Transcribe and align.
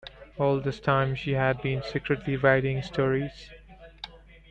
All 0.39 0.59
this 0.59 0.79
time 0.79 1.13
she 1.13 1.33
had 1.33 1.61
been 1.61 1.83
secretly 1.83 2.35
writing 2.35 2.81
stories. 2.81 3.51